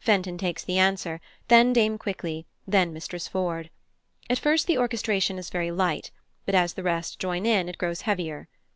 Fenton 0.00 0.36
takes 0.36 0.64
the 0.64 0.78
answer, 0.78 1.20
then 1.46 1.72
Dame 1.72 1.96
Quickly, 1.96 2.44
then 2.66 2.92
Mistress 2.92 3.28
Ford. 3.28 3.70
At 4.28 4.36
first 4.36 4.66
the 4.66 4.78
orchestration 4.78 5.38
is 5.38 5.48
very 5.48 5.70
light, 5.70 6.10
but 6.44 6.56
as 6.56 6.72
the 6.74 6.82
rest 6.82 7.20
join 7.20 7.46
in 7.46 7.68
it 7.68 7.78
grows 7.78 8.00
heavier. 8.00 8.48